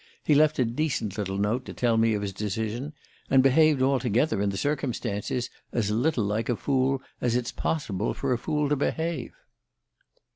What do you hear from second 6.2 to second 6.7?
like a